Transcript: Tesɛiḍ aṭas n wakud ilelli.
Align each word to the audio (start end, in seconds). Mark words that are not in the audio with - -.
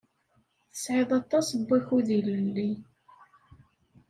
Tesɛiḍ 0.71 1.09
aṭas 1.21 1.47
n 1.59 1.61
wakud 1.67 2.07
ilelli. 2.17 2.69